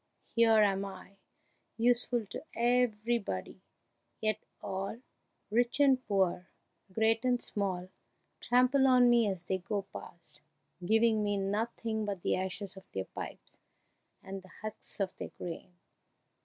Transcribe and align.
Here 0.33 0.63
am 0.63 0.83
I, 0.83 1.17
useful 1.77 2.25
to 2.31 2.43
everybody, 2.55 3.61
yet 4.19 4.39
all, 4.59 4.99
rich 5.51 5.79
and 5.79 6.03
poor, 6.07 6.47
great 6.91 7.23
and 7.23 7.39
small, 7.39 7.87
trample 8.39 8.87
on 8.87 9.11
me 9.11 9.29
as 9.29 9.43
they 9.43 9.59
go 9.59 9.83
past, 9.93 10.41
giving 10.83 11.23
me 11.23 11.37
nothing 11.37 12.03
but 12.05 12.23
the 12.23 12.35
ashes 12.35 12.75
of 12.75 12.91
their 12.93 13.05
pipes 13.05 13.59
and 14.23 14.41
the 14.41 14.49
husks 14.63 14.99
of 14.99 15.15
their 15.17 15.29
grain!" 15.37 15.75